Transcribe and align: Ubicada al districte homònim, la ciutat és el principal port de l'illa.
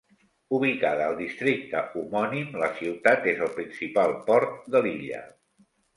Ubicada 0.59 1.03
al 1.09 1.17
districte 1.19 1.83
homònim, 2.01 2.49
la 2.63 2.69
ciutat 2.79 3.27
és 3.33 3.45
el 3.49 3.53
principal 3.59 4.17
port 4.31 4.57
de 4.77 4.83
l'illa. 4.87 5.21